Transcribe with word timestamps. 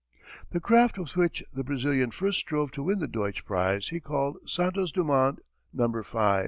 The 0.49 0.59
craft 0.59 0.97
with 0.97 1.15
which 1.15 1.43
the 1.53 1.63
Brazilian 1.63 2.09
first 2.09 2.39
strove 2.39 2.71
to 2.71 2.81
win 2.81 2.97
the 2.97 3.07
Deutsch 3.07 3.45
prize 3.45 3.89
he 3.89 3.99
called 3.99 4.37
_Santos 4.47 4.91
Dumont 4.91 5.41
No. 5.73 5.87
V. 5.89 6.19